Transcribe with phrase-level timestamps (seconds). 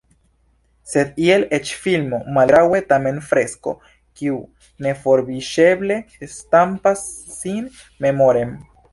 [0.91, 3.73] Sed iel eĉ filmo Mal-graŭe tamen fresko,
[4.21, 4.37] kiu
[4.85, 5.97] neforviŝeble
[6.37, 7.69] stampas sin
[8.07, 8.55] memoren.